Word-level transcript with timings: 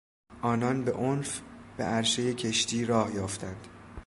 آنان 0.41 0.85
به 0.85 0.93
عنف 0.93 1.41
به 1.77 1.83
عرشه 1.83 2.33
کشتی 2.33 2.85
راه 2.85 3.15
یافتند. 3.15 3.67